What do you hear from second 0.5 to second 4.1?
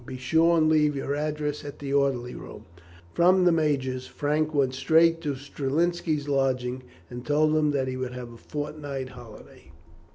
and leave your address at the orderly room." From the major's